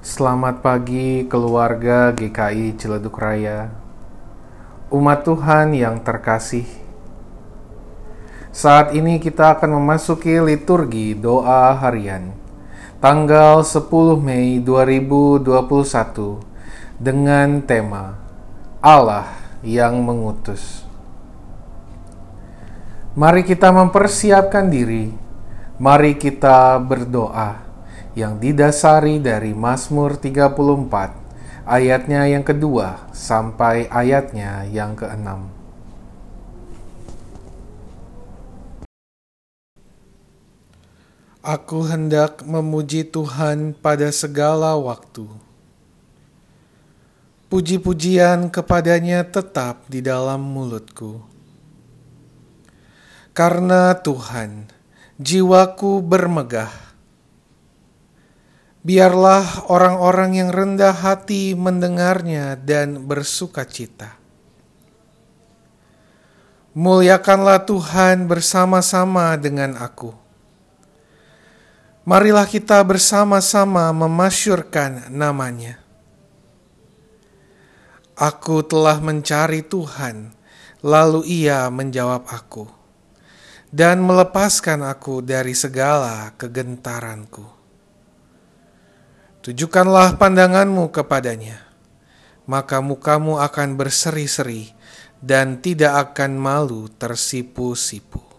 Selamat 0.00 0.64
pagi 0.64 1.28
keluarga 1.28 2.08
GKI 2.16 2.72
Ciledug 2.80 3.20
Raya. 3.20 3.68
Umat 4.88 5.28
Tuhan 5.28 5.76
yang 5.76 6.00
terkasih. 6.00 6.64
Saat 8.48 8.96
ini 8.96 9.20
kita 9.20 9.60
akan 9.60 9.76
memasuki 9.76 10.40
liturgi 10.40 11.12
doa 11.12 11.76
harian 11.76 12.32
tanggal 12.96 13.60
10 13.60 13.92
Mei 14.24 14.56
2021 14.64 15.60
dengan 16.96 17.60
tema 17.60 18.16
Allah 18.80 19.28
yang 19.60 20.00
mengutus. 20.00 20.80
Mari 23.20 23.44
kita 23.44 23.68
mempersiapkan 23.68 24.64
diri. 24.72 25.12
Mari 25.76 26.16
kita 26.16 26.80
berdoa 26.80 27.69
yang 28.18 28.42
didasari 28.42 29.22
dari 29.22 29.54
Mazmur 29.54 30.18
34 30.18 31.20
ayatnya 31.62 32.26
yang 32.26 32.42
kedua 32.42 33.06
sampai 33.14 33.86
ayatnya 33.86 34.66
yang 34.66 34.98
keenam. 34.98 35.46
Aku 41.40 41.88
hendak 41.88 42.44
memuji 42.44 43.00
Tuhan 43.06 43.72
pada 43.72 44.12
segala 44.12 44.76
waktu. 44.76 45.24
Puji-pujian 47.48 48.52
kepadanya 48.52 49.24
tetap 49.24 49.88
di 49.88 50.04
dalam 50.04 50.44
mulutku. 50.44 51.24
Karena 53.32 53.96
Tuhan, 53.96 54.68
jiwaku 55.16 56.04
bermegah 56.04 56.89
Biarlah 58.80 59.68
orang-orang 59.68 60.40
yang 60.40 60.48
rendah 60.48 60.96
hati 60.96 61.52
mendengarnya 61.52 62.56
dan 62.56 63.04
bersuka 63.04 63.68
cita. 63.68 64.16
Muliakanlah 66.72 67.68
Tuhan 67.68 68.24
bersama-sama 68.24 69.36
dengan 69.36 69.76
aku. 69.76 70.16
Marilah 72.08 72.48
kita 72.48 72.80
bersama-sama 72.80 73.92
memasyurkan 73.92 75.12
namanya. 75.12 75.76
Aku 78.16 78.64
telah 78.64 78.96
mencari 78.96 79.60
Tuhan, 79.60 80.32
lalu 80.80 81.28
ia 81.28 81.68
menjawab 81.68 82.24
aku, 82.32 82.64
dan 83.68 84.00
melepaskan 84.00 84.88
aku 84.88 85.20
dari 85.20 85.52
segala 85.52 86.32
kegentaranku. 86.40 87.59
Tujukanlah 89.40 90.20
pandanganmu 90.20 90.92
kepadanya, 90.92 91.64
maka 92.44 92.84
mukamu 92.84 93.40
akan 93.40 93.72
berseri-seri 93.72 94.68
dan 95.24 95.64
tidak 95.64 96.12
akan 96.12 96.36
malu 96.36 96.92
tersipu-sipu. 96.92 98.29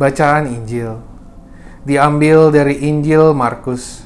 Bacaan 0.00 0.48
Injil 0.48 0.96
diambil 1.84 2.48
dari 2.48 2.88
Injil 2.88 3.36
Markus, 3.36 4.00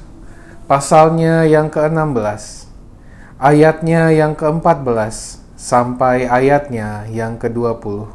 pasalnya 0.66 1.46
yang 1.46 1.70
ke-16, 1.70 2.66
ayatnya 3.38 4.10
yang 4.10 4.34
ke-14 4.34 5.38
sampai 5.54 6.26
ayatnya 6.26 7.06
yang 7.14 7.38
ke-20. 7.38 8.10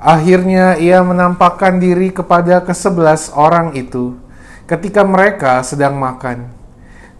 Akhirnya 0.00 0.80
ia 0.80 1.04
menampakkan 1.04 1.76
diri 1.76 2.08
kepada 2.08 2.64
kesebelas 2.64 3.36
orang 3.36 3.76
itu 3.76 4.16
ketika 4.64 5.04
mereka 5.04 5.60
sedang 5.60 6.00
makan, 6.00 6.48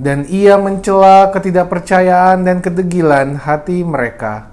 dan 0.00 0.24
ia 0.32 0.56
mencela 0.56 1.28
ketidakpercayaan 1.28 2.40
dan 2.40 2.64
kedegilan 2.64 3.36
hati 3.36 3.84
mereka 3.84 4.48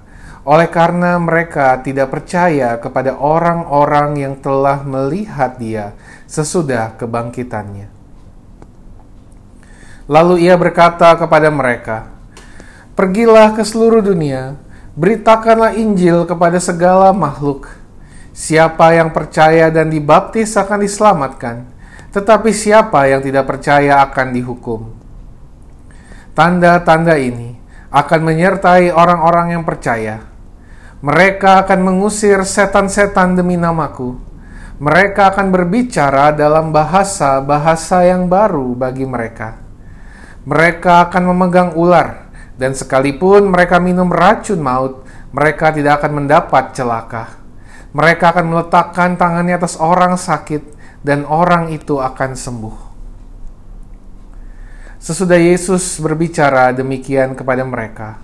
oleh 0.48 0.64
karena 0.72 1.20
mereka 1.20 1.76
tidak 1.84 2.08
percaya 2.08 2.80
kepada 2.80 3.20
orang-orang 3.20 4.16
yang 4.16 4.34
telah 4.40 4.80
melihat 4.80 5.60
Dia 5.60 5.92
sesudah 6.24 6.96
kebangkitannya. 6.96 7.92
Lalu 10.08 10.48
ia 10.48 10.56
berkata 10.56 11.12
kepada 11.20 11.52
mereka, 11.52 12.08
"Pergilah 12.96 13.52
ke 13.52 13.60
seluruh 13.60 14.00
dunia, 14.00 14.56
beritakanlah 14.96 15.76
Injil 15.76 16.24
kepada 16.24 16.56
segala 16.56 17.12
makhluk. 17.12 17.68
Siapa 18.32 18.96
yang 18.96 19.12
percaya 19.12 19.68
dan 19.68 19.92
dibaptis 19.92 20.56
akan 20.56 20.80
diselamatkan, 20.80 21.68
tetapi 22.08 22.56
siapa 22.56 23.04
yang 23.04 23.20
tidak 23.20 23.44
percaya 23.44 24.00
akan 24.00 24.32
dihukum." 24.32 24.96
Tanda-tanda 26.32 27.20
ini 27.20 27.60
akan 27.92 28.20
menyertai 28.24 28.88
orang-orang 28.96 29.52
yang 29.52 29.64
percaya 29.68 30.37
mereka 30.98 31.62
akan 31.62 31.86
mengusir 31.86 32.42
setan-setan 32.42 33.38
demi 33.38 33.54
namaku. 33.54 34.18
Mereka 34.82 35.30
akan 35.34 35.54
berbicara 35.54 36.34
dalam 36.34 36.74
bahasa-bahasa 36.74 38.02
yang 38.02 38.26
baru 38.26 38.74
bagi 38.74 39.06
mereka. 39.06 39.62
Mereka 40.42 41.06
akan 41.06 41.22
memegang 41.34 41.70
ular, 41.78 42.30
dan 42.58 42.74
sekalipun 42.74 43.46
mereka 43.46 43.78
minum 43.78 44.10
racun 44.10 44.58
maut, 44.58 45.06
mereka 45.30 45.70
tidak 45.70 46.02
akan 46.02 46.22
mendapat 46.22 46.74
celaka. 46.74 47.38
Mereka 47.94 48.34
akan 48.34 48.46
meletakkan 48.50 49.14
tangannya 49.14 49.54
atas 49.54 49.78
orang 49.78 50.18
sakit, 50.18 50.62
dan 51.06 51.22
orang 51.30 51.70
itu 51.70 52.02
akan 52.02 52.34
sembuh. 52.34 52.76
Sesudah 54.98 55.38
Yesus 55.38 56.02
berbicara 56.02 56.74
demikian 56.74 57.38
kepada 57.38 57.62
mereka, 57.62 58.18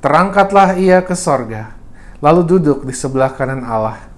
terangkatlah 0.00 0.80
ia 0.80 1.04
ke 1.04 1.12
sorga 1.12 1.75
lalu 2.20 2.42
duduk 2.56 2.84
di 2.84 2.94
sebelah 2.96 3.32
kanan 3.32 3.64
Allah. 3.64 4.08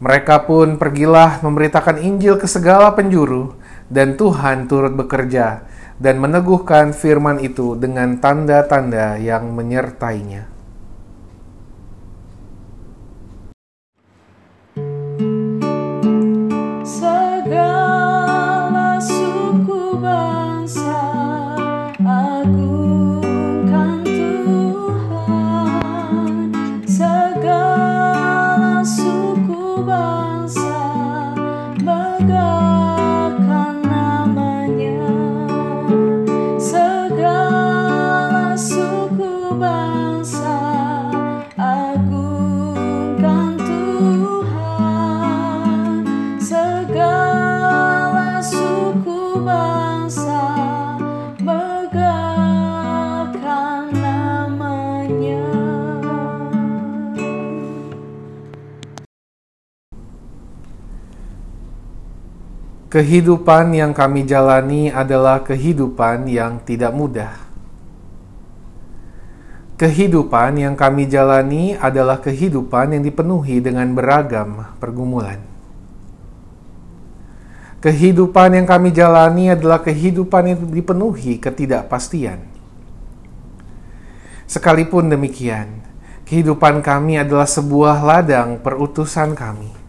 Mereka 0.00 0.48
pun 0.48 0.80
pergilah 0.80 1.44
memberitakan 1.44 2.00
Injil 2.00 2.40
ke 2.40 2.48
segala 2.48 2.96
penjuru, 2.96 3.54
dan 3.90 4.16
Tuhan 4.16 4.70
turut 4.70 4.94
bekerja 4.96 5.66
dan 6.00 6.16
meneguhkan 6.16 6.96
firman 6.96 7.42
itu 7.44 7.76
dengan 7.76 8.16
tanda-tanda 8.16 9.20
yang 9.20 9.52
menyertainya. 9.52 10.48
bangsa 20.00 21.19
Kehidupan 62.90 63.70
yang 63.70 63.94
kami 63.94 64.26
jalani 64.26 64.90
adalah 64.90 65.46
kehidupan 65.46 66.26
yang 66.26 66.58
tidak 66.66 66.90
mudah. 66.90 67.38
Kehidupan 69.78 70.58
yang 70.58 70.74
kami 70.74 71.06
jalani 71.06 71.78
adalah 71.78 72.18
kehidupan 72.18 72.98
yang 72.98 73.06
dipenuhi 73.06 73.62
dengan 73.62 73.94
beragam 73.94 74.74
pergumulan. 74.82 75.38
Kehidupan 77.78 78.58
yang 78.58 78.66
kami 78.66 78.90
jalani 78.90 79.54
adalah 79.54 79.78
kehidupan 79.86 80.50
yang 80.50 80.58
dipenuhi 80.74 81.38
ketidakpastian. 81.38 82.59
Sekalipun 84.50 85.06
demikian, 85.06 85.86
kehidupan 86.26 86.82
kami 86.82 87.22
adalah 87.22 87.46
sebuah 87.46 88.02
ladang 88.02 88.58
perutusan 88.58 89.38
kami 89.38 89.80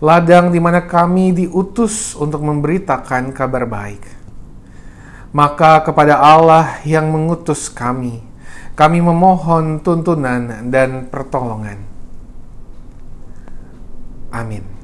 ladang 0.00 0.48
di 0.48 0.56
mana 0.56 0.88
kami 0.88 1.36
diutus 1.36 2.16
untuk 2.16 2.40
memberitakan 2.40 3.36
kabar 3.36 3.68
baik. 3.68 4.02
Maka 5.30 5.84
kepada 5.86 6.18
Allah 6.18 6.82
yang 6.82 7.12
mengutus 7.12 7.70
kami, 7.70 8.18
kami 8.74 8.98
memohon 8.98 9.78
tuntunan 9.84 10.66
dan 10.72 11.06
pertolongan. 11.06 11.86
Amin. 14.34 14.79